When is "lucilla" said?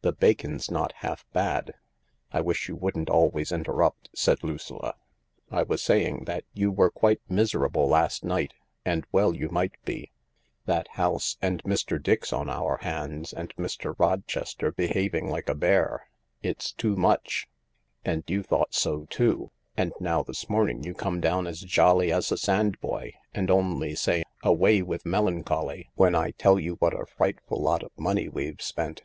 4.42-4.94